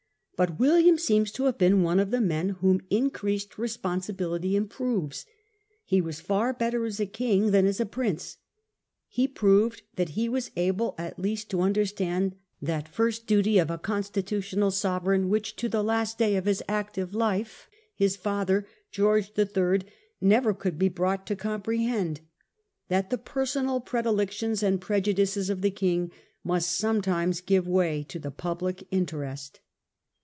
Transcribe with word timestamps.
But 0.41 0.57
William 0.57 0.97
seems 0.97 1.31
to 1.33 1.43
have 1.43 1.59
been 1.59 1.83
one 1.83 1.99
of 1.99 2.09
the 2.09 2.19
men 2.19 2.49
whom 2.61 2.81
increased 2.89 3.59
responsibility 3.59 4.55
improves. 4.55 5.27
He 5.85 6.01
was 6.01 6.19
far 6.19 6.51
better 6.51 6.83
as 6.83 6.99
a 6.99 7.05
king 7.05 7.51
than 7.51 7.67
as 7.67 7.79
a 7.79 7.85
prince. 7.85 8.37
He 9.07 9.27
proved 9.27 9.83
that 9.97 10.09
he 10.17 10.27
was 10.27 10.49
able 10.55 10.95
at 10.97 11.15
4 11.17 11.25
A 11.25 11.27
HISTORY 11.27 11.27
OF 11.27 11.27
OUR 11.27 11.27
OWN 11.27 11.29
TIMES. 11.29 11.29
oh. 11.29 11.29
i. 11.29 11.29
least 11.29 11.49
to 11.51 11.61
understand 12.01 12.35
that 12.59 12.87
first 12.87 13.27
duty 13.27 13.59
of 13.59 13.69
a 13.69 13.77
constitutional 13.77 14.71
sovereign 14.71 15.29
which., 15.29 15.55
to 15.57 15.69
the 15.69 15.83
last 15.83 16.17
day 16.17 16.35
of 16.35 16.45
his 16.45 16.63
active 16.67 17.13
life, 17.13 17.69
his 17.93 18.15
father, 18.15 18.65
George 18.89 19.33
III., 19.37 19.81
never 20.19 20.55
could 20.55 20.81
he 20.81 20.89
brought 20.89 21.27
to 21.27 21.35
com 21.35 21.61
prehend— 21.61 22.17
that 22.89 23.11
the 23.11 23.19
personal 23.19 23.79
predilections 23.79 24.63
and 24.63 24.81
preju 24.81 25.13
dices 25.13 25.51
of 25.51 25.61
the 25.61 25.69
Xing 25.69 26.09
must 26.43 26.71
sometimes 26.71 27.41
give 27.41 27.67
way 27.67 28.01
to 28.01 28.17
the 28.17 28.31
public 28.31 28.87
interest. 28.89 29.59